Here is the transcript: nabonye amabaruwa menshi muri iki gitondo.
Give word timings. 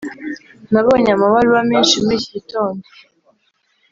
nabonye 0.71 1.09
amabaruwa 1.13 1.61
menshi 1.71 1.95
muri 2.03 2.15
iki 2.19 2.29
gitondo. 2.37 2.85